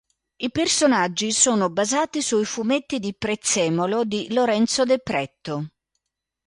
[0.37, 5.69] I personaggi sono basati sui fumetti di Prezzemolo di Lorenzo De Pretto.